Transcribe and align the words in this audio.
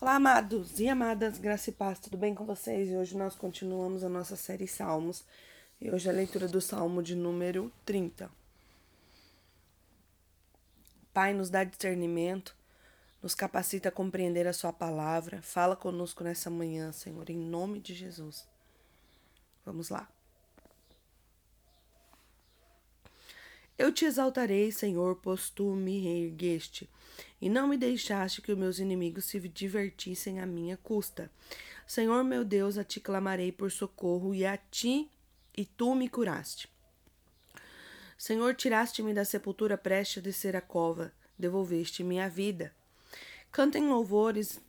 Olá, 0.00 0.14
amados 0.14 0.78
e 0.78 0.88
amadas, 0.88 1.38
graça 1.38 1.70
e 1.70 1.72
paz, 1.72 1.98
tudo 1.98 2.16
bem 2.16 2.32
com 2.32 2.46
vocês? 2.46 2.88
E 2.88 2.94
hoje 2.94 3.16
nós 3.16 3.34
continuamos 3.34 4.04
a 4.04 4.08
nossa 4.08 4.36
série 4.36 4.68
Salmos. 4.68 5.24
E 5.80 5.90
hoje 5.90 6.08
é 6.08 6.12
a 6.12 6.14
leitura 6.14 6.46
do 6.46 6.60
Salmo 6.60 7.02
de 7.02 7.16
número 7.16 7.72
30. 7.84 8.30
Pai, 11.12 11.34
nos 11.34 11.50
dá 11.50 11.64
discernimento, 11.64 12.54
nos 13.20 13.34
capacita 13.34 13.88
a 13.88 13.92
compreender 13.92 14.46
a 14.46 14.52
Sua 14.52 14.72
palavra. 14.72 15.42
Fala 15.42 15.74
conosco 15.74 16.22
nessa 16.22 16.48
manhã, 16.48 16.92
Senhor, 16.92 17.28
em 17.28 17.36
nome 17.36 17.80
de 17.80 17.92
Jesus. 17.92 18.46
Vamos 19.66 19.88
lá. 19.88 20.08
Eu 23.78 23.92
te 23.92 24.04
exaltarei, 24.04 24.72
Senhor, 24.72 25.14
pois 25.22 25.50
tu 25.50 25.76
me 25.76 26.00
reergueste, 26.00 26.90
e 27.40 27.48
não 27.48 27.68
me 27.68 27.76
deixaste 27.76 28.42
que 28.42 28.50
os 28.50 28.58
meus 28.58 28.80
inimigos 28.80 29.26
se 29.26 29.38
divertissem 29.48 30.40
à 30.40 30.46
minha 30.46 30.76
custa. 30.76 31.30
Senhor 31.86 32.24
meu 32.24 32.44
Deus, 32.44 32.76
a 32.76 32.82
ti 32.82 32.98
clamarei 32.98 33.52
por 33.52 33.70
socorro, 33.70 34.34
e 34.34 34.44
a 34.44 34.56
ti, 34.56 35.08
e 35.56 35.64
tu 35.64 35.94
me 35.94 36.08
curaste. 36.08 36.68
Senhor, 38.18 38.52
tiraste-me 38.56 39.14
da 39.14 39.24
sepultura 39.24 39.78
prestes 39.78 40.18
a 40.18 40.24
descer 40.24 40.56
a 40.56 40.60
cova, 40.60 41.12
devolveste-me 41.38 42.18
a 42.18 42.28
vida. 42.28 42.74
Cantem 43.52 43.86
louvores 43.88 44.60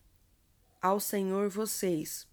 ao 0.80 1.00
Senhor 1.00 1.50
vocês, 1.50 2.28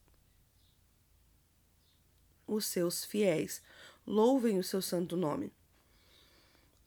os 2.46 2.66
seus 2.66 3.02
fiéis. 3.02 3.62
Louvem 4.06 4.58
o 4.58 4.62
seu 4.62 4.82
santo 4.82 5.16
nome 5.16 5.50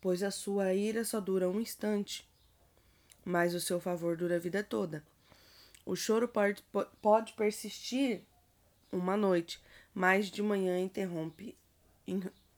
pois 0.01 0.23
a 0.23 0.31
sua 0.31 0.73
ira 0.73 1.03
só 1.03 1.19
dura 1.19 1.49
um 1.49 1.59
instante, 1.59 2.27
mas 3.25 3.53
o 3.53 3.59
seu 3.59 3.79
favor 3.79 4.15
dura 4.15 4.35
a 4.35 4.39
vida 4.39 4.63
toda. 4.63 5.03
O 5.85 5.95
choro 5.95 6.27
pode, 6.27 6.63
pode 7.01 7.33
persistir 7.33 8.21
uma 8.91 9.17
noite, 9.17 9.61
mas 9.93 10.27
de 10.27 10.41
manhã 10.41 10.79
interrompe 10.79 11.55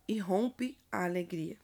e 0.08 0.20
rompe 0.20 0.78
a 0.92 1.06
alegria. 1.06 1.58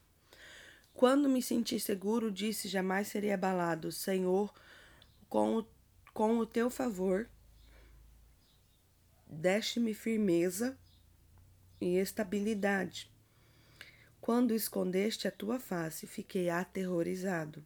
Quando 0.94 1.30
me 1.30 1.42
senti 1.42 1.80
seguro, 1.80 2.32
disse: 2.32 2.68
Jamais 2.68 3.08
serei 3.08 3.32
abalado. 3.32 3.92
Senhor, 3.92 4.52
com 5.30 5.60
o, 5.60 5.68
com 6.14 6.40
o 6.40 6.46
teu 6.46 6.70
favor, 6.70 7.30
deste-me 9.28 9.94
firmeza 9.94 10.78
e 11.80 11.98
estabilidade. 11.98 13.12
Quando 14.28 14.54
escondeste 14.54 15.26
a 15.26 15.32
tua 15.32 15.58
face, 15.58 16.06
fiquei 16.06 16.50
aterrorizado. 16.50 17.66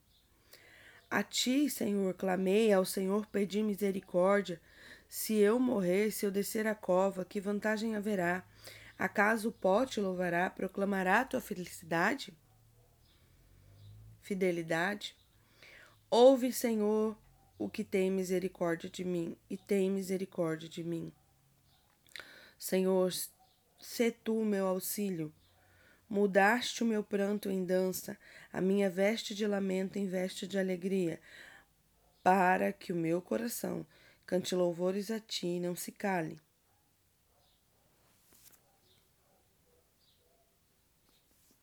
A 1.10 1.24
ti, 1.24 1.68
Senhor, 1.68 2.14
clamei, 2.14 2.72
ao 2.72 2.86
Senhor 2.86 3.26
pedi 3.26 3.64
misericórdia. 3.64 4.62
Se 5.10 5.34
eu 5.34 5.60
morrer, 5.60 6.12
se 6.12 6.24
eu 6.24 6.30
descer 6.30 6.68
a 6.68 6.76
cova, 6.76 7.26
que 7.26 7.42
vantagem 7.42 7.96
haverá? 7.96 8.46
Acaso 8.96 9.50
o 9.50 9.52
pó 9.52 9.88
te 9.88 10.00
louvará, 10.00 10.52
proclamará 10.52 11.22
a 11.22 11.26
tua 11.26 11.42
felicidade? 11.42 12.32
Fidelidade? 14.22 15.16
Ouve, 16.12 16.54
Senhor, 16.54 17.18
o 17.58 17.68
que 17.72 17.84
tem 17.84 18.12
misericórdia 18.12 18.88
de 18.88 19.04
mim, 19.04 19.36
e 19.50 19.58
tem 19.58 19.90
misericórdia 19.90 20.70
de 20.70 20.84
mim. 20.84 21.12
Senhor, 22.60 23.12
sê 23.80 24.12
tu 24.12 24.46
meu 24.46 24.68
auxílio. 24.68 25.34
Mudaste 26.12 26.84
o 26.84 26.86
meu 26.86 27.02
pranto 27.06 27.50
em 27.50 27.64
dança, 27.64 28.18
a 28.52 28.60
minha 28.60 28.90
veste 28.90 29.34
de 29.34 29.48
lamento 29.48 29.98
em 29.98 30.10
veste 30.10 30.46
de 30.46 30.60
alegria, 30.60 31.22
para 32.22 32.74
que 32.74 32.92
o 32.92 32.96
meu 32.98 33.22
coração 33.22 33.88
cante 34.26 34.54
louvores 34.54 35.10
a 35.10 35.22
ti 35.22 35.48
e 35.48 35.60
não 35.62 35.74
se 35.74 35.90
cale. 35.90 36.38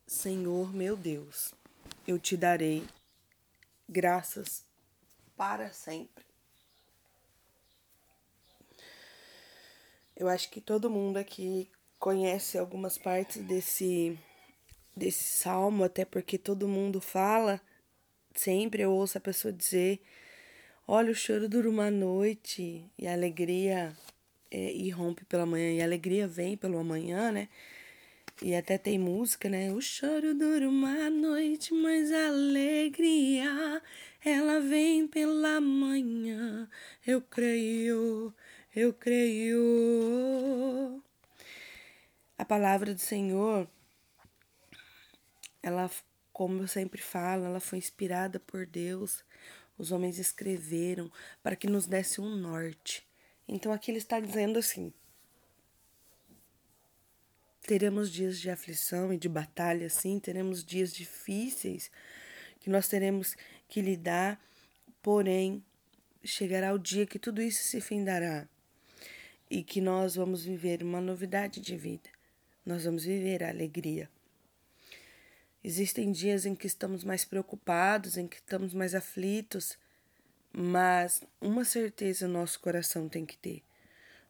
Senhor 0.06 0.72
meu 0.72 0.96
Deus, 0.96 1.52
eu 2.06 2.18
te 2.18 2.34
darei 2.34 2.88
graças 3.86 4.64
para 5.36 5.70
sempre. 5.74 6.24
Eu 10.16 10.26
acho 10.26 10.48
que 10.48 10.62
todo 10.62 10.88
mundo 10.88 11.18
aqui 11.18 11.70
conhece 11.98 12.56
algumas 12.56 12.96
partes 12.96 13.44
desse 13.44 14.18
desse 14.98 15.24
salmo, 15.24 15.84
até 15.84 16.04
porque 16.04 16.36
todo 16.36 16.68
mundo 16.68 17.00
fala, 17.00 17.60
sempre 18.34 18.82
eu 18.82 18.92
ouço 18.92 19.16
a 19.16 19.20
pessoa 19.20 19.52
dizer: 19.52 20.00
Olha, 20.86 21.10
o 21.10 21.14
choro 21.14 21.48
dura 21.48 21.68
uma 21.68 21.90
noite 21.90 22.84
e 22.98 23.06
a 23.06 23.12
alegria 23.12 23.96
é, 24.50 24.72
irrompe 24.72 25.24
pela 25.24 25.46
manhã, 25.46 25.72
e 25.72 25.80
a 25.80 25.84
alegria 25.84 26.26
vem 26.26 26.56
pelo 26.56 26.78
amanhã, 26.78 27.32
né? 27.32 27.48
E 28.40 28.54
até 28.54 28.78
tem 28.78 28.98
música, 28.98 29.48
né? 29.48 29.72
O 29.72 29.80
choro 29.80 30.34
dura 30.34 30.68
uma 30.68 31.10
noite, 31.10 31.74
mas 31.74 32.12
a 32.12 32.28
alegria 32.28 33.82
ela 34.24 34.60
vem 34.60 35.08
pela 35.08 35.60
manhã. 35.60 36.68
Eu 37.06 37.20
creio, 37.20 38.32
eu 38.74 38.92
creio. 38.92 41.02
A 42.38 42.44
palavra 42.44 42.94
do 42.94 43.00
Senhor 43.00 43.68
ela, 45.62 45.90
como 46.32 46.62
eu 46.62 46.68
sempre 46.68 47.00
falo, 47.00 47.44
ela 47.44 47.60
foi 47.60 47.78
inspirada 47.78 48.38
por 48.38 48.66
Deus. 48.66 49.24
Os 49.76 49.92
homens 49.92 50.18
escreveram 50.18 51.10
para 51.42 51.56
que 51.56 51.66
nos 51.66 51.86
desse 51.86 52.20
um 52.20 52.36
norte. 52.36 53.06
Então 53.46 53.72
aqui 53.72 53.90
ele 53.90 53.98
está 53.98 54.20
dizendo 54.20 54.58
assim: 54.58 54.92
teremos 57.62 58.10
dias 58.10 58.40
de 58.40 58.50
aflição 58.50 59.12
e 59.12 59.18
de 59.18 59.28
batalha, 59.28 59.88
sim, 59.88 60.18
teremos 60.18 60.64
dias 60.64 60.92
difíceis 60.92 61.90
que 62.60 62.70
nós 62.70 62.88
teremos 62.88 63.36
que 63.68 63.80
lidar, 63.80 64.40
porém 65.02 65.64
chegará 66.24 66.72
o 66.72 66.78
dia 66.78 67.06
que 67.06 67.18
tudo 67.18 67.40
isso 67.40 67.62
se 67.62 67.80
findará 67.80 68.48
e 69.50 69.62
que 69.62 69.80
nós 69.80 70.14
vamos 70.14 70.44
viver 70.44 70.82
uma 70.82 71.00
novidade 71.00 71.60
de 71.60 71.76
vida. 71.76 72.10
Nós 72.64 72.84
vamos 72.84 73.04
viver 73.04 73.42
a 73.42 73.48
alegria. 73.48 74.10
Existem 75.68 76.10
dias 76.10 76.46
em 76.46 76.54
que 76.54 76.66
estamos 76.66 77.04
mais 77.04 77.26
preocupados, 77.26 78.16
em 78.16 78.26
que 78.26 78.36
estamos 78.36 78.72
mais 78.72 78.94
aflitos, 78.94 79.76
mas 80.50 81.22
uma 81.38 81.62
certeza 81.62 82.26
nosso 82.26 82.58
coração 82.58 83.06
tem 83.06 83.26
que 83.26 83.36
ter. 83.36 83.62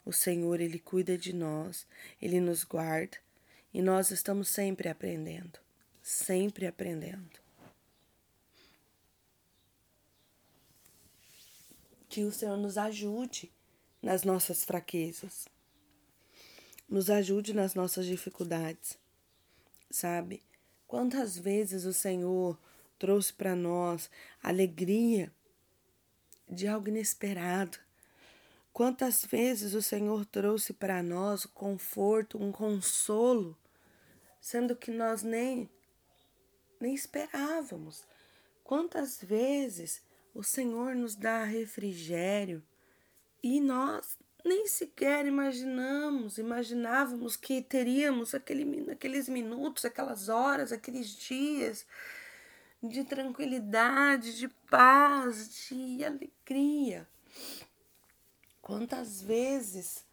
O 0.04 0.12
Senhor, 0.12 0.60
Ele 0.60 0.80
cuida 0.80 1.16
de 1.16 1.32
nós, 1.32 1.86
Ele 2.20 2.40
nos 2.40 2.64
guarda 2.64 3.18
e 3.72 3.80
nós 3.80 4.10
estamos 4.10 4.48
sempre 4.48 4.88
aprendendo, 4.88 5.60
sempre 6.02 6.66
aprendendo. 6.66 7.38
Que 12.08 12.24
o 12.24 12.32
Senhor 12.32 12.56
nos 12.56 12.76
ajude 12.76 13.52
nas 14.02 14.24
nossas 14.24 14.64
fraquezas, 14.64 15.46
nos 16.88 17.08
ajude 17.08 17.54
nas 17.54 17.76
nossas 17.76 18.06
dificuldades, 18.06 18.98
sabe? 19.88 20.47
Quantas 20.88 21.38
vezes 21.38 21.84
o 21.84 21.92
Senhor 21.92 22.58
trouxe 22.98 23.32
para 23.32 23.54
nós 23.54 24.10
alegria 24.42 25.32
de 26.48 26.66
algo 26.66 26.88
inesperado. 26.88 27.78
Quantas 28.72 29.24
vezes 29.24 29.74
o 29.74 29.82
Senhor 29.82 30.24
trouxe 30.24 30.72
para 30.72 31.02
nós 31.02 31.44
o 31.44 31.48
conforto, 31.50 32.42
um 32.42 32.50
consolo, 32.50 33.56
sendo 34.40 34.74
que 34.74 34.90
nós 34.90 35.22
nem 35.22 35.68
nem 36.80 36.94
esperávamos. 36.94 38.04
Quantas 38.62 39.20
vezes 39.20 40.00
o 40.32 40.44
Senhor 40.44 40.94
nos 40.94 41.16
dá 41.16 41.42
refrigério 41.44 42.62
e 43.42 43.60
nós 43.60 44.16
nem 44.44 44.66
sequer 44.66 45.26
imaginamos, 45.26 46.38
imaginávamos 46.38 47.36
que 47.36 47.60
teríamos 47.60 48.34
aquele, 48.34 48.90
aqueles 48.90 49.28
minutos, 49.28 49.84
aquelas 49.84 50.28
horas, 50.28 50.72
aqueles 50.72 51.08
dias 51.08 51.86
de 52.82 53.04
tranquilidade, 53.04 54.38
de 54.38 54.48
paz, 54.70 55.68
de 55.68 56.04
alegria. 56.04 57.06
Quantas 58.62 59.20
vezes 59.20 60.04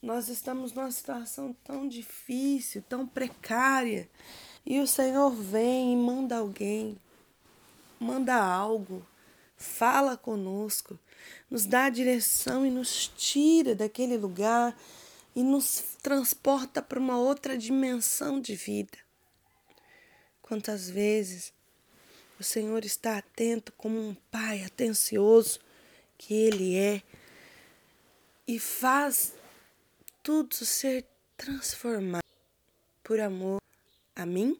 nós 0.00 0.28
estamos 0.28 0.72
numa 0.72 0.90
situação 0.90 1.52
tão 1.64 1.88
difícil, 1.88 2.82
tão 2.88 3.06
precária, 3.06 4.08
e 4.64 4.80
o 4.80 4.86
Senhor 4.86 5.30
vem 5.30 5.92
e 5.92 5.96
manda 5.96 6.36
alguém, 6.36 6.98
manda 7.98 8.34
algo 8.34 9.04
fala 9.58 10.16
conosco, 10.16 10.98
nos 11.50 11.66
dá 11.66 11.86
a 11.86 11.90
direção 11.90 12.64
e 12.64 12.70
nos 12.70 13.08
tira 13.16 13.74
daquele 13.74 14.16
lugar 14.16 14.78
e 15.34 15.42
nos 15.42 15.96
transporta 16.00 16.80
para 16.80 16.98
uma 16.98 17.18
outra 17.18 17.58
dimensão 17.58 18.40
de 18.40 18.54
vida. 18.54 18.96
Quantas 20.40 20.88
vezes 20.88 21.52
o 22.38 22.44
Senhor 22.44 22.84
está 22.84 23.18
atento 23.18 23.72
como 23.76 24.00
um 24.00 24.14
pai 24.30 24.62
atencioso 24.64 25.58
que 26.16 26.32
Ele 26.32 26.76
é 26.76 27.02
e 28.46 28.58
faz 28.58 29.34
tudo 30.22 30.54
ser 30.54 31.04
transformado 31.36 32.22
por 33.02 33.20
amor 33.20 33.60
a 34.14 34.24
mim 34.24 34.58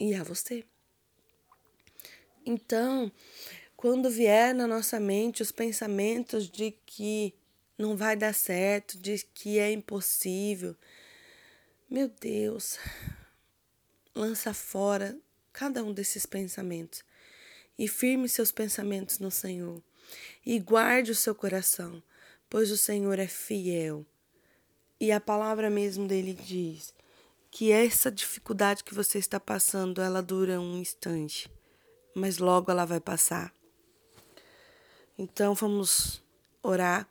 e 0.00 0.14
a 0.14 0.24
você. 0.24 0.64
Então, 2.44 3.12
quando 3.76 4.10
vier 4.10 4.54
na 4.54 4.66
nossa 4.66 4.98
mente 4.98 5.42
os 5.42 5.52
pensamentos 5.52 6.48
de 6.48 6.72
que 6.86 7.34
não 7.76 7.96
vai 7.96 8.16
dar 8.16 8.34
certo, 8.34 8.98
de 8.98 9.18
que 9.34 9.58
é 9.58 9.70
impossível, 9.70 10.74
meu 11.88 12.08
Deus, 12.08 12.78
lança 14.14 14.54
fora 14.54 15.18
cada 15.52 15.84
um 15.84 15.92
desses 15.92 16.24
pensamentos 16.24 17.02
e 17.78 17.86
firme 17.86 18.28
seus 18.28 18.50
pensamentos 18.50 19.18
no 19.18 19.30
Senhor 19.30 19.82
e 20.44 20.58
guarde 20.58 21.10
o 21.10 21.16
seu 21.16 21.34
coração, 21.34 22.02
pois 22.48 22.70
o 22.70 22.76
Senhor 22.76 23.18
é 23.18 23.26
fiel. 23.26 24.06
E 24.98 25.10
a 25.12 25.20
palavra 25.20 25.70
mesmo 25.70 26.06
dele 26.06 26.34
diz 26.34 26.92
que 27.50 27.72
essa 27.72 28.10
dificuldade 28.10 28.84
que 28.84 28.94
você 28.94 29.18
está 29.18 29.40
passando, 29.40 30.00
ela 30.00 30.22
dura 30.22 30.60
um 30.60 30.78
instante, 30.78 31.50
mas 32.14 32.38
logo 32.38 32.70
ela 32.70 32.84
vai 32.84 33.00
passar. 33.00 33.52
Então 35.18 35.54
vamos 35.54 36.22
orar. 36.62 37.08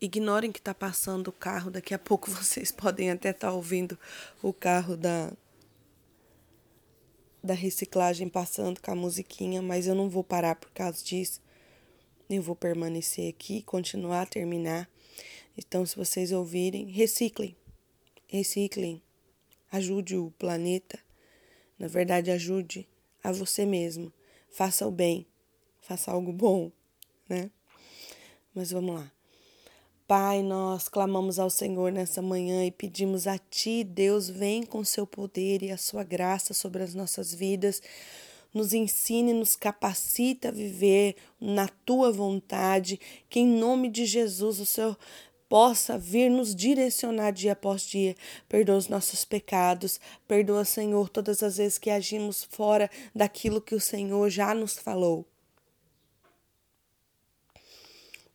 Ignorem 0.00 0.52
que 0.52 0.58
está 0.58 0.74
passando 0.74 1.28
o 1.28 1.32
carro. 1.32 1.70
Daqui 1.70 1.94
a 1.94 1.98
pouco 1.98 2.30
vocês 2.30 2.70
podem 2.70 3.10
até 3.10 3.30
estar 3.30 3.48
tá 3.48 3.52
ouvindo 3.52 3.98
o 4.42 4.52
carro 4.52 4.96
da 4.96 5.32
da 7.42 7.54
reciclagem 7.54 8.28
passando 8.28 8.80
com 8.80 8.92
a 8.92 8.94
musiquinha, 8.94 9.60
mas 9.60 9.88
eu 9.88 9.96
não 9.96 10.08
vou 10.08 10.22
parar 10.22 10.54
por 10.54 10.70
causa 10.70 11.02
disso. 11.02 11.40
Eu 12.30 12.40
vou 12.40 12.54
permanecer 12.54 13.28
aqui, 13.28 13.62
continuar, 13.62 14.28
terminar. 14.28 14.88
Então, 15.58 15.84
se 15.84 15.96
vocês 15.96 16.30
ouvirem, 16.30 16.86
reciclem. 16.86 17.56
Reciclem. 18.28 19.02
Ajude 19.72 20.18
o 20.18 20.30
planeta. 20.32 20.98
Na 21.78 21.88
verdade, 21.88 22.30
ajude 22.30 22.86
a 23.24 23.32
você 23.32 23.64
mesmo. 23.64 24.12
Faça 24.50 24.86
o 24.86 24.90
bem. 24.90 25.26
Faça 25.80 26.12
algo 26.12 26.30
bom, 26.32 26.70
né? 27.28 27.50
Mas 28.54 28.70
vamos 28.70 28.94
lá. 28.94 29.10
Pai, 30.06 30.42
nós 30.42 30.90
clamamos 30.90 31.38
ao 31.38 31.48
Senhor 31.48 31.90
nessa 31.90 32.20
manhã 32.20 32.66
e 32.66 32.70
pedimos 32.70 33.26
a 33.26 33.38
Ti, 33.38 33.82
Deus, 33.82 34.28
vem 34.28 34.62
com 34.62 34.84
seu 34.84 35.06
poder 35.06 35.62
e 35.62 35.70
a 35.70 35.78
sua 35.78 36.04
graça 36.04 36.52
sobre 36.52 36.82
as 36.82 36.94
nossas 36.94 37.32
vidas. 37.32 37.80
Nos 38.52 38.74
ensine, 38.74 39.32
nos 39.32 39.56
capacita 39.56 40.48
a 40.48 40.52
viver 40.52 41.16
na 41.40 41.66
tua 41.66 42.12
vontade, 42.12 43.00
que 43.30 43.40
em 43.40 43.46
nome 43.46 43.88
de 43.88 44.04
Jesus 44.04 44.60
o 44.60 44.66
Senhor 44.66 44.98
possa 45.52 45.98
vir 45.98 46.30
nos 46.30 46.54
direcionar 46.54 47.30
dia 47.30 47.52
após 47.52 47.82
dia. 47.82 48.16
Perdoa 48.48 48.78
os 48.78 48.88
nossos 48.88 49.22
pecados, 49.22 50.00
perdoa, 50.26 50.64
Senhor, 50.64 51.10
todas 51.10 51.42
as 51.42 51.58
vezes 51.58 51.76
que 51.76 51.90
agimos 51.90 52.42
fora 52.42 52.90
daquilo 53.14 53.60
que 53.60 53.74
o 53.74 53.80
Senhor 53.80 54.30
já 54.30 54.54
nos 54.54 54.78
falou 54.78 55.26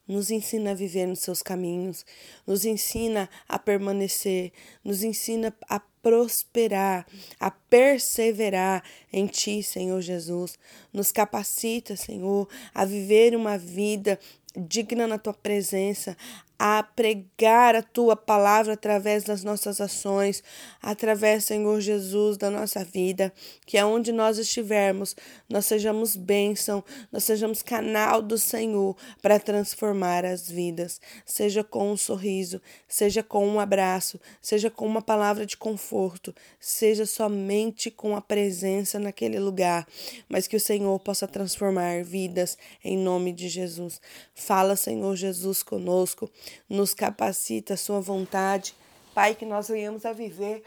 nos 0.08 0.32
ensina 0.32 0.72
a 0.72 0.74
viver 0.74 1.06
nos 1.06 1.20
seus 1.20 1.42
caminhos, 1.42 2.06
nos 2.46 2.64
ensina 2.64 3.30
a 3.46 3.60
permanecer, 3.60 4.54
nos 4.82 5.04
ensina 5.04 5.54
a 5.68 5.82
prosperar, 6.02 7.06
a 7.38 7.52
perseverar 7.52 8.82
em 9.12 9.28
Ti, 9.28 9.62
Senhor 9.62 10.00
Jesus. 10.00 10.58
Nos 10.94 11.12
capacita, 11.12 11.98
Senhor, 11.98 12.48
a 12.74 12.86
viver 12.86 13.36
uma 13.36 13.58
vida 13.58 14.18
digna 14.56 15.06
na 15.06 15.18
Tua 15.18 15.34
presença, 15.34 16.16
a 16.60 16.82
pregar 16.82 17.76
a 17.76 17.84
tua 17.84 18.16
palavra 18.16 18.74
através 18.74 19.24
das 19.24 19.44
nossas 19.44 19.80
ações, 19.80 20.44
através, 20.82 21.46
Senhor 21.46 21.80
Jesus, 21.80 22.36
da 22.38 22.50
nossa 22.50 22.84
vida, 22.84 23.32
que 23.66 23.78
aonde 23.78 24.12
nós 24.12 24.40
estivermos, 24.40 25.16
nós 25.48 25.66
sejamos 25.66 26.16
bênção, 26.16 26.84
nós 27.12 27.24
sejamos 27.24 27.62
canal 27.62 28.22
do 28.22 28.38
Senhor 28.38 28.96
para 29.22 29.40
transformar 29.40 30.26
as 30.26 30.50
vidas, 30.50 31.00
seja 31.26 31.64
com 31.64 31.92
um 31.92 31.98
sorriso, 31.98 32.60
seja 32.88 33.22
com 33.22 33.48
um 33.48 33.60
abraço, 33.60 34.20
seja 34.42 34.72
com 34.72 34.86
uma 34.88 35.02
palavra 35.02 35.46
de 35.46 35.58
conforto, 35.58 36.34
seja 36.60 37.06
somente 37.06 37.92
com 37.92 38.16
a 38.16 38.22
presença 38.22 38.98
naquele 38.98 39.40
lugar, 39.40 39.88
mas 40.28 40.48
que 40.48 40.56
o 40.56 40.60
Senhor 40.60 41.00
possa 41.00 41.28
transformar 41.28 42.04
vidas 42.04 42.58
em 42.84 42.98
nome 42.98 43.32
de 43.32 43.48
Jesus. 43.48 44.02
Fala, 44.34 44.76
Senhor 44.76 45.16
Jesus, 45.16 45.62
conosco 45.62 46.32
nos 46.70 46.94
capacita 46.94 47.74
a 47.74 47.78
sua 47.78 48.00
vontade. 48.00 48.76
Pai, 49.14 49.36
que 49.36 49.46
nós 49.46 49.68
venhamos 49.68 50.06
a 50.06 50.14
viver 50.14 50.64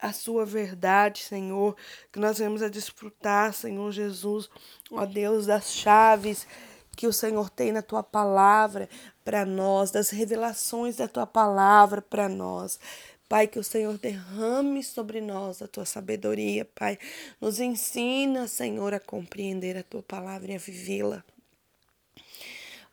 a 0.00 0.12
sua 0.12 0.46
verdade, 0.46 1.22
Senhor, 1.22 1.76
que 2.10 2.18
nós 2.18 2.38
venhamos 2.38 2.62
a 2.62 2.68
desfrutar, 2.68 3.52
Senhor 3.52 3.92
Jesus, 3.92 4.48
ó 4.90 5.04
Deus, 5.04 5.46
das 5.46 5.72
chaves 5.72 6.46
que 6.96 7.06
o 7.06 7.12
Senhor 7.12 7.48
tem 7.50 7.72
na 7.72 7.82
tua 7.82 8.02
palavra 8.02 8.88
para 9.24 9.44
nós, 9.44 9.90
das 9.90 10.10
revelações 10.10 10.96
da 10.96 11.06
tua 11.06 11.26
palavra 11.26 12.02
para 12.02 12.28
nós. 12.28 12.78
Pai, 13.28 13.46
que 13.46 13.58
o 13.58 13.64
Senhor 13.64 13.96
derrame 13.96 14.82
sobre 14.82 15.20
nós 15.20 15.62
a 15.62 15.68
tua 15.68 15.84
sabedoria, 15.84 16.64
Pai. 16.64 16.98
Nos 17.40 17.60
ensina, 17.60 18.48
Senhor, 18.48 18.92
a 18.92 18.98
compreender 18.98 19.76
a 19.76 19.84
tua 19.84 20.02
palavra 20.02 20.50
e 20.50 20.56
a 20.56 20.58
vivê-la. 20.58 21.24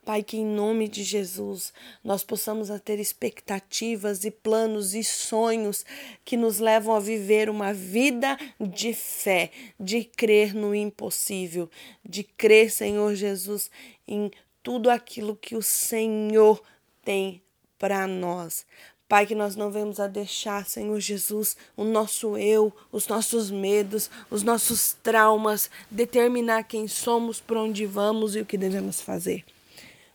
Pai, 0.08 0.24
que 0.24 0.38
em 0.38 0.46
nome 0.46 0.88
de 0.88 1.04
Jesus 1.04 1.74
nós 2.02 2.24
possamos 2.24 2.70
ter 2.80 2.98
expectativas 2.98 4.24
e 4.24 4.32
planos 4.32 4.96
e 4.96 5.04
sonhos 5.04 5.84
que 6.24 6.38
nos 6.38 6.60
levam 6.60 6.96
a 6.96 7.00
viver 7.02 7.50
uma 7.50 7.74
vida 7.74 8.38
de 8.58 8.94
fé, 8.94 9.52
de 9.78 10.06
crer 10.06 10.56
no 10.56 10.74
impossível, 10.74 11.70
de 12.06 12.24
crer, 12.24 12.72
Senhor 12.72 13.16
Jesus, 13.16 13.70
em 14.08 14.32
tudo 14.64 14.90
aquilo 14.90 15.36
que 15.36 15.58
o 15.58 15.62
Senhor 15.62 16.64
tem 17.04 17.42
para 17.78 18.08
nós. 18.08 18.66
Pai, 19.10 19.26
que 19.26 19.36
nós 19.36 19.58
não 19.58 19.70
vemos 19.72 20.00
a 20.00 20.08
deixar, 20.08 20.66
Senhor 20.66 21.02
Jesus, 21.02 21.58
o 21.76 21.84
nosso 21.84 22.38
eu, 22.38 22.74
os 22.94 23.10
nossos 23.10 23.52
medos, 23.52 24.10
os 24.32 24.42
nossos 24.42 24.96
traumas, 25.04 25.70
determinar 25.92 26.64
quem 26.64 26.88
somos, 26.88 27.42
para 27.42 27.62
onde 27.62 27.86
vamos 27.86 28.38
e 28.38 28.40
o 28.40 28.46
que 28.46 28.58
devemos 28.58 29.02
fazer 29.02 29.44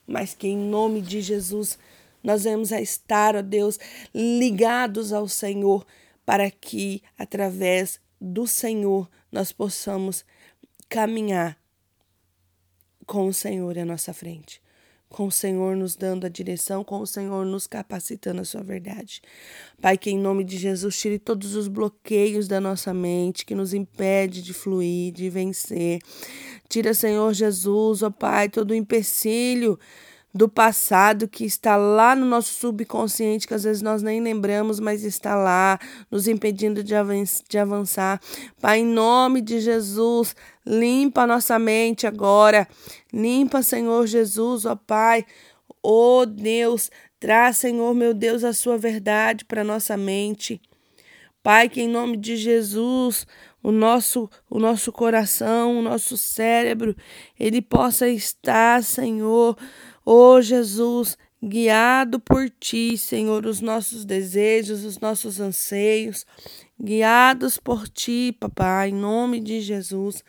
mas 0.07 0.35
que 0.35 0.49
em 0.49 0.57
nome 0.57 1.01
de 1.01 1.21
Jesus 1.21 1.79
nós 2.23 2.45
vamos 2.45 2.73
a 2.73 2.81
estar, 2.81 3.35
ó 3.35 3.43
Deus, 3.43 3.79
ligados 4.15 5.13
ao 5.13 5.29
Senhor, 5.29 5.85
para 6.25 6.51
que 6.51 7.03
através 7.19 8.01
do 8.21 8.47
Senhor 8.47 9.11
nós 9.31 9.51
possamos 9.51 10.25
caminhar 10.89 11.59
com 13.07 13.27
o 13.27 13.35
Senhor 13.35 13.77
à 13.79 13.85
nossa 13.85 14.13
frente 14.13 14.63
com 15.13 15.27
o 15.27 15.31
Senhor 15.31 15.77
nos 15.77 15.95
dando 15.95 16.27
a 16.27 16.29
direção, 16.29 16.83
com 16.83 16.99
o 16.99 17.07
Senhor 17.07 17.45
nos 17.45 17.67
capacitando 17.67 18.41
a 18.41 18.45
sua 18.45 18.63
verdade. 18.63 19.21
Pai, 19.81 19.99
que 19.99 20.11
em 20.11 20.19
nome 20.19 20.43
de 20.43 20.57
Jesus 20.57 20.99
tire 20.99 21.19
todos 21.19 21.55
os 21.55 21.69
bloqueios 21.69 22.49
da 22.49 22.61
nossa 22.61 22.95
mente 22.95 23.45
que 23.45 23.55
nos 23.55 23.75
impede 23.75 24.43
de 24.43 24.55
fluir, 24.55 25.13
de 25.13 25.29
vencer. 25.29 26.01
Tira, 26.69 26.95
Senhor 26.95 27.33
Jesus, 27.35 28.03
ó 28.03 28.11
Pai, 28.11 28.49
todo 28.49 28.71
o 28.71 28.75
empecilho 28.75 29.79
do 30.35 30.49
passado 30.49 31.29
que 31.29 31.45
está 31.45 31.77
lá 31.77 32.17
no 32.17 32.25
nosso 32.25 32.55
subconsciente, 32.55 33.47
que 33.47 33.55
às 33.55 33.65
vezes 33.65 33.83
nós 33.83 34.03
nem 34.03 34.21
lembramos, 34.21 34.81
mas 34.81 35.05
está 35.05 35.35
lá, 35.35 35.79
nos 36.11 36.27
impedindo 36.27 36.83
de, 36.83 36.95
avançar. 37.59 38.21
Pai, 38.61 38.81
em 38.81 38.87
nome 38.87 39.43
de 39.43 39.61
Jesus, 39.61 40.35
limpa 40.67 41.23
a 41.23 41.27
nossa 41.27 41.59
mente 41.59 42.07
agora. 42.07 42.67
Limpa, 43.13 43.63
Senhor 43.63 44.07
Jesus, 44.07 44.65
ó 44.65 44.75
Pai. 44.75 45.27
Ó 45.83 46.25
Deus, 46.25 46.91
traz, 47.21 47.59
Senhor, 47.59 47.93
meu 47.95 48.15
Deus, 48.15 48.45
a 48.45 48.53
sua 48.53 48.79
verdade 48.79 49.45
para 49.45 49.65
nossa 49.65 49.97
mente. 49.97 50.61
Pai, 51.43 51.69
que 51.69 51.83
em 51.83 51.89
nome 51.89 52.17
de 52.17 52.37
Jesus, 52.37 53.27
o 53.63 53.73
nosso, 53.73 54.31
o 54.49 54.61
nosso 54.61 54.93
coração, 54.93 55.79
o 55.79 55.83
nosso 55.83 56.17
cérebro, 56.17 56.97
ele 57.39 57.61
possa 57.61 58.09
estar, 58.09 58.83
Senhor, 58.83 59.57
Ó 60.05 60.37
oh, 60.37 60.43
Jesus, 60.43 61.17
guiado 61.43 62.19
por 62.21 62.51
ti, 62.51 62.97
Senhor, 62.97 63.47
os 63.47 63.61
nossos 63.61 64.05
desejos, 64.05 64.85
os 64.85 64.99
nossos 64.99 65.41
anseios, 65.41 66.27
guiados 66.81 67.59
por 67.59 67.89
ti, 67.89 68.37
papai, 68.39 68.91
em 68.91 68.95
nome 68.95 69.41
de 69.41 69.61
Jesus. 69.61 70.25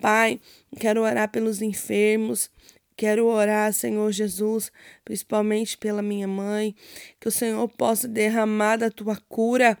Pai, 0.00 0.40
quero 0.78 1.02
orar 1.02 1.30
pelos 1.30 1.62
enfermos, 1.62 2.50
Quero 2.96 3.26
orar, 3.26 3.72
Senhor 3.72 4.12
Jesus, 4.12 4.70
principalmente 5.04 5.76
pela 5.76 6.00
minha 6.00 6.28
mãe, 6.28 6.76
que 7.18 7.26
o 7.26 7.32
Senhor 7.32 7.68
possa 7.68 8.06
derramar 8.06 8.76
da 8.76 8.88
tua 8.88 9.16
cura 9.28 9.76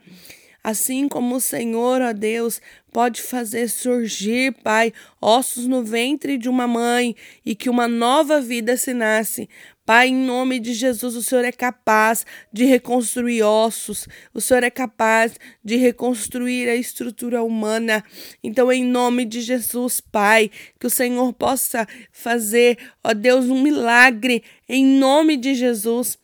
Assim 0.64 1.06
como 1.08 1.36
o 1.36 1.40
Senhor, 1.40 2.00
ó 2.00 2.14
Deus, 2.14 2.58
pode 2.90 3.20
fazer 3.20 3.68
surgir, 3.68 4.54
Pai, 4.62 4.94
ossos 5.20 5.66
no 5.66 5.84
ventre 5.84 6.38
de 6.38 6.48
uma 6.48 6.66
mãe 6.66 7.14
e 7.44 7.54
que 7.54 7.68
uma 7.68 7.86
nova 7.86 8.40
vida 8.40 8.74
se 8.74 8.94
nasce. 8.94 9.46
Pai, 9.84 10.08
em 10.08 10.16
nome 10.16 10.58
de 10.58 10.72
Jesus, 10.72 11.14
o 11.14 11.22
Senhor 11.22 11.44
é 11.44 11.52
capaz 11.52 12.24
de 12.50 12.64
reconstruir 12.64 13.42
ossos, 13.42 14.08
o 14.32 14.40
Senhor 14.40 14.62
é 14.64 14.70
capaz 14.70 15.38
de 15.62 15.76
reconstruir 15.76 16.66
a 16.70 16.74
estrutura 16.74 17.42
humana. 17.42 18.02
Então, 18.42 18.72
em 18.72 18.82
nome 18.82 19.26
de 19.26 19.42
Jesus, 19.42 20.00
Pai, 20.00 20.50
que 20.80 20.86
o 20.86 20.90
Senhor 20.90 21.30
possa 21.34 21.86
fazer, 22.10 22.78
ó 23.04 23.12
Deus, 23.12 23.50
um 23.50 23.60
milagre, 23.60 24.42
em 24.66 24.82
nome 24.82 25.36
de 25.36 25.54
Jesus, 25.54 26.18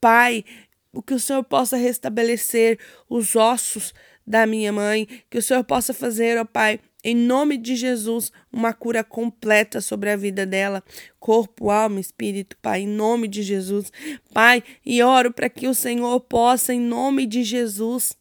Pai, 0.00 0.44
o 0.92 1.02
que 1.02 1.14
o 1.14 1.20
Senhor 1.20 1.44
possa 1.44 1.76
restabelecer 1.76 2.78
os 3.08 3.36
ossos 3.36 3.94
da 4.26 4.46
minha 4.46 4.72
mãe, 4.72 5.08
que 5.28 5.38
o 5.38 5.42
Senhor 5.42 5.64
possa 5.64 5.92
fazer, 5.92 6.38
ó 6.38 6.44
Pai, 6.44 6.80
em 7.02 7.16
nome 7.16 7.56
de 7.56 7.74
Jesus, 7.74 8.30
uma 8.52 8.72
cura 8.72 9.02
completa 9.02 9.80
sobre 9.80 10.10
a 10.10 10.16
vida 10.16 10.44
dela, 10.44 10.84
corpo, 11.18 11.70
alma, 11.70 11.98
espírito, 11.98 12.56
Pai, 12.60 12.82
em 12.82 12.86
nome 12.86 13.26
de 13.26 13.42
Jesus. 13.42 13.90
Pai, 14.34 14.62
e 14.84 15.02
oro 15.02 15.32
para 15.32 15.48
que 15.48 15.66
o 15.66 15.74
Senhor 15.74 16.20
possa, 16.20 16.74
em 16.74 16.80
nome 16.80 17.26
de 17.26 17.42
Jesus, 17.42 18.12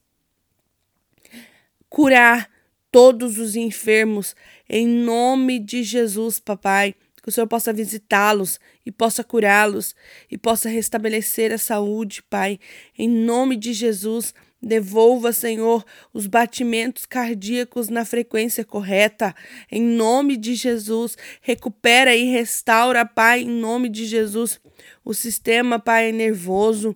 curar 1.89 2.49
todos 2.91 3.38
os 3.38 3.55
enfermos, 3.55 4.35
em 4.69 4.88
nome 4.88 5.59
de 5.59 5.83
Jesus, 5.83 6.39
papai. 6.39 6.95
O 7.29 7.31
Senhor 7.31 7.45
possa 7.45 7.71
visitá-los 7.71 8.59
e 8.83 8.91
possa 8.91 9.24
curá-los 9.24 9.95
e 10.31 10.36
possa 10.36 10.67
restabelecer 10.67 11.53
a 11.53 11.59
saúde, 11.59 12.24
Pai, 12.24 12.59
em 12.98 13.07
nome 13.07 13.55
de 13.55 13.71
Jesus. 13.71 14.33
Devolva, 14.59 15.31
Senhor, 15.31 15.86
os 16.12 16.25
batimentos 16.25 17.05
cardíacos 17.05 17.88
na 17.88 18.03
frequência 18.03 18.65
correta, 18.65 19.36
em 19.71 19.79
nome 19.79 20.38
de 20.38 20.55
Jesus. 20.55 21.15
Recupera 21.39 22.15
e 22.15 22.31
restaura, 22.31 23.05
Pai, 23.05 23.41
em 23.41 23.48
nome 23.48 23.89
de 23.89 24.05
Jesus, 24.05 24.59
o 25.05 25.13
sistema, 25.13 25.77
Pai, 25.77 26.12
nervoso. 26.12 26.95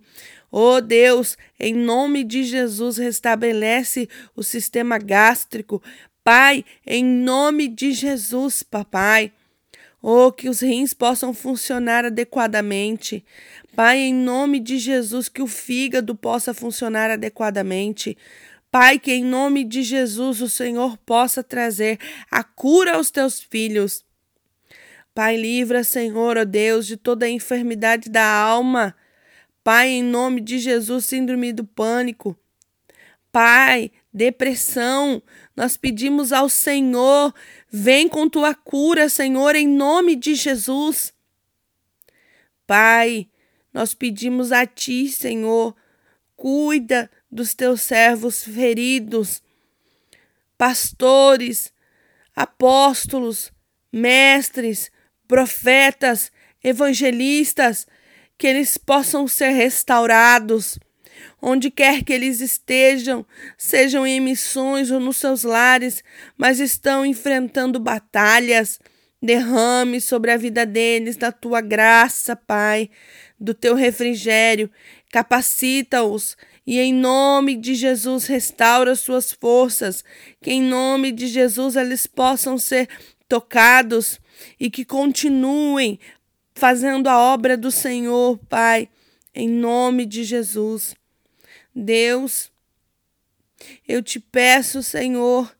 Oh 0.52 0.82
Deus, 0.82 1.38
em 1.60 1.76
nome 1.76 2.24
de 2.24 2.44
Jesus, 2.44 2.98
restabelece 2.98 4.10
o 4.36 4.42
sistema 4.42 4.98
gástrico. 4.98 5.80
Pai, 6.24 6.66
em 6.88 7.06
nome 7.06 7.68
de 7.68 7.92
Jesus, 7.92 8.64
papai. 8.64 9.32
Oh, 10.06 10.34
que 10.34 10.50
os 10.50 10.60
rins 10.60 10.94
possam 10.94 11.34
funcionar 11.34 12.04
adequadamente. 12.04 13.24
Pai, 13.74 14.00
em 14.00 14.14
nome 14.14 14.60
de 14.60 14.78
Jesus, 14.78 15.30
que 15.30 15.42
o 15.42 15.48
fígado 15.48 16.14
possa 16.14 16.54
funcionar 16.54 17.10
adequadamente. 17.10 18.18
Pai, 18.70 19.00
que 19.00 19.14
em 19.14 19.24
nome 19.24 19.64
de 19.64 19.82
Jesus 19.82 20.42
o 20.42 20.50
Senhor 20.50 20.98
possa 20.98 21.42
trazer 21.42 21.98
a 22.30 22.44
cura 22.44 22.96
aos 22.96 23.12
teus 23.12 23.40
filhos. 23.40 24.04
Pai, 25.16 25.38
livra, 25.38 25.86
Senhor, 25.86 26.38
ó 26.38 26.42
oh 26.42 26.46
Deus, 26.46 26.86
de 26.86 26.98
toda 26.98 27.26
a 27.26 27.30
enfermidade 27.30 28.10
da 28.10 28.26
alma. 28.26 28.94
Pai, 29.64 29.88
em 29.88 30.04
nome 30.04 30.42
de 30.42 30.60
Jesus, 30.60 31.06
síndrome 31.06 31.54
do 31.54 31.64
pânico. 31.64 32.38
Pai, 33.32 33.90
depressão, 34.14 35.24
nós 35.56 35.78
pedimos 35.78 36.32
ao 36.32 36.50
Senhor, 36.50 37.34
vem 37.70 38.08
com 38.08 38.28
tua 38.28 38.56
cura, 38.56 39.08
Senhor, 39.08 39.56
em 39.56 39.68
nome 39.68 40.16
de 40.16 40.34
Jesus. 40.34 41.14
Pai, 42.66 43.30
nós 43.72 43.94
pedimos 43.94 44.52
a 44.52 44.66
ti, 44.66 45.10
Senhor, 45.10 45.76
cuida 46.36 47.10
dos 47.32 47.54
teus 47.54 47.82
servos 47.82 48.44
feridos, 48.44 49.44
pastores, 50.58 51.72
apóstolos, 52.36 53.52
mestres, 53.92 54.92
profetas, 55.28 56.32
evangelistas, 56.64 57.86
que 58.38 58.48
eles 58.48 58.78
possam 58.78 59.28
ser 59.28 59.50
restaurados 59.50 60.80
onde 61.42 61.70
quer 61.70 62.04
que 62.04 62.14
eles 62.14 62.42
estejam, 62.42 63.26
sejam 63.58 64.06
em 64.06 64.20
missões 64.20 64.92
ou 64.92 65.00
nos 65.00 65.18
seus 65.18 65.44
lares, 65.44 66.04
mas 66.38 66.60
estão 66.60 67.06
enfrentando 67.06 67.80
batalhas. 67.80 68.80
Derrame 69.22 70.02
sobre 70.02 70.32
a 70.32 70.38
vida 70.38 70.66
deles 70.66 71.16
da 71.16 71.32
tua 71.32 71.62
graça, 71.62 72.36
Pai, 72.36 72.90
do 73.40 73.54
teu 73.54 73.74
refrigério. 73.74 74.70
Capacita-os 75.12 76.36
e, 76.66 76.80
em 76.80 76.94
nome 76.94 77.56
de 77.56 77.76
Jesus, 77.76 78.26
restaura 78.26 78.96
suas 78.96 79.32
forças. 79.32 80.04
Que, 80.42 80.52
em 80.52 80.62
nome 80.62 81.12
de 81.12 81.28
Jesus, 81.28 81.76
eles 81.76 82.08
possam 82.08 82.58
ser 82.58 82.88
tocados 83.28 84.20
e 84.60 84.70
que 84.70 84.86
continuem 84.86 86.00
fazendo 86.54 87.08
a 87.08 87.18
obra 87.18 87.58
do 87.58 87.72
Senhor, 87.72 88.38
Pai, 88.50 88.90
em 89.34 89.50
nome 89.50 90.06
de 90.06 90.24
Jesus. 90.24 90.96
Deus, 91.76 92.52
eu 93.88 94.02
te 94.02 94.20
peço, 94.20 94.84
Senhor, 94.84 95.56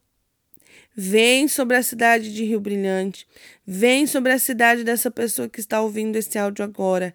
vem 0.94 1.48
sobre 1.48 1.76
a 1.76 1.82
cidade 1.82 2.32
de 2.32 2.44
Rio 2.44 2.60
Brilhante, 2.60 3.26
vem 3.66 4.06
sobre 4.06 4.32
a 4.32 4.38
cidade 4.38 4.84
dessa 4.84 5.10
pessoa 5.10 5.48
que 5.48 5.60
está 5.60 5.80
ouvindo 5.80 6.16
esse 6.16 6.38
áudio 6.38 6.64
agora 6.64 7.14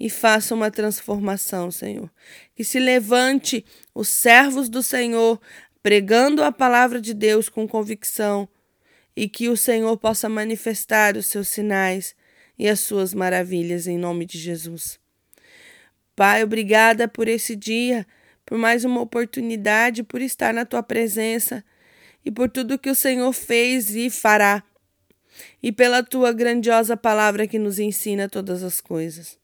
e 0.00 0.08
faça 0.08 0.54
uma 0.54 0.70
transformação, 0.70 1.70
Senhor. 1.70 2.10
Que 2.54 2.64
se 2.64 2.78
levante 2.78 3.64
os 3.94 4.08
servos 4.08 4.68
do 4.68 4.82
Senhor 4.82 5.40
pregando 5.82 6.42
a 6.42 6.52
palavra 6.52 7.00
de 7.00 7.12
Deus 7.14 7.48
com 7.48 7.66
convicção 7.66 8.48
e 9.16 9.28
que 9.28 9.48
o 9.48 9.56
Senhor 9.56 9.96
possa 9.96 10.28
manifestar 10.28 11.16
os 11.16 11.26
seus 11.26 11.48
sinais 11.48 12.14
e 12.58 12.68
as 12.68 12.80
suas 12.80 13.12
maravilhas 13.12 13.86
em 13.86 13.98
nome 13.98 14.24
de 14.24 14.38
Jesus. 14.38 14.98
Pai, 16.14 16.42
obrigada 16.42 17.06
por 17.06 17.28
esse 17.28 17.54
dia 17.54 18.06
por 18.48 18.56
mais 18.56 18.82
uma 18.82 19.02
oportunidade, 19.02 20.02
por 20.02 20.22
estar 20.22 20.54
na 20.54 20.64
tua 20.64 20.82
presença 20.82 21.62
e 22.24 22.30
por 22.30 22.48
tudo 22.48 22.78
que 22.78 22.88
o 22.88 22.94
Senhor 22.94 23.30
fez 23.34 23.94
e 23.94 24.08
fará, 24.08 24.64
e 25.62 25.70
pela 25.70 26.02
tua 26.02 26.32
grandiosa 26.32 26.96
palavra 26.96 27.46
que 27.46 27.58
nos 27.58 27.78
ensina 27.78 28.26
todas 28.26 28.64
as 28.64 28.80
coisas. 28.80 29.38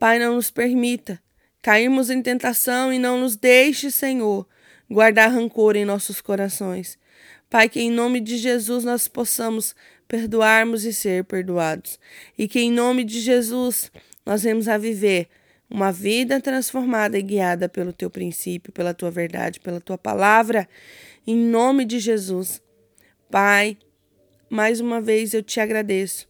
Pai, 0.00 0.18
não 0.18 0.34
nos 0.34 0.50
permita 0.50 1.22
cairmos 1.62 2.10
em 2.10 2.20
tentação 2.20 2.92
e 2.92 2.98
não 2.98 3.20
nos 3.20 3.36
deixe, 3.36 3.88
Senhor, 3.88 4.44
guardar 4.90 5.30
rancor 5.30 5.76
em 5.76 5.84
nossos 5.84 6.20
corações. 6.20 6.98
Pai, 7.48 7.68
que 7.68 7.80
em 7.80 7.90
nome 7.90 8.18
de 8.18 8.36
Jesus 8.36 8.82
nós 8.82 9.06
possamos 9.06 9.76
perdoarmos 10.08 10.84
e 10.84 10.92
ser 10.92 11.22
perdoados, 11.22 12.00
e 12.36 12.48
que 12.48 12.58
em 12.58 12.72
nome 12.72 13.04
de 13.04 13.20
Jesus 13.20 13.92
nós 14.26 14.42
vamos 14.42 14.66
a 14.66 14.76
viver 14.76 15.28
uma 15.68 15.90
vida 15.90 16.40
transformada 16.40 17.18
e 17.18 17.22
guiada 17.22 17.68
pelo 17.68 17.92
teu 17.92 18.10
princípio, 18.10 18.72
pela 18.72 18.94
tua 18.94 19.10
verdade, 19.10 19.60
pela 19.60 19.80
tua 19.80 19.98
palavra, 19.98 20.68
em 21.26 21.36
nome 21.36 21.84
de 21.84 21.98
Jesus. 21.98 22.62
Pai, 23.30 23.76
mais 24.48 24.80
uma 24.80 25.00
vez 25.00 25.34
eu 25.34 25.42
te 25.42 25.58
agradeço 25.58 26.28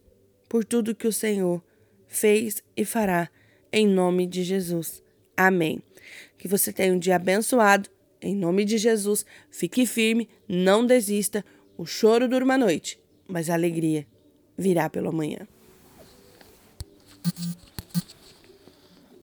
por 0.48 0.64
tudo 0.64 0.94
que 0.94 1.06
o 1.06 1.12
Senhor 1.12 1.62
fez 2.06 2.62
e 2.76 2.84
fará, 2.84 3.28
em 3.72 3.86
nome 3.86 4.26
de 4.26 4.44
Jesus. 4.44 5.02
Amém. 5.36 5.82
Que 6.38 6.46
você 6.46 6.72
tenha 6.72 6.94
um 6.94 6.98
dia 6.98 7.16
abençoado, 7.16 7.90
em 8.22 8.34
nome 8.34 8.64
de 8.64 8.78
Jesus. 8.78 9.26
Fique 9.50 9.84
firme, 9.84 10.28
não 10.48 10.86
desista. 10.86 11.44
O 11.76 11.84
choro 11.84 12.28
dura 12.28 12.44
uma 12.44 12.56
noite, 12.56 12.98
mas 13.26 13.50
a 13.50 13.54
alegria 13.54 14.06
virá 14.56 14.88
pela 14.88 15.10
manhã. 15.10 15.46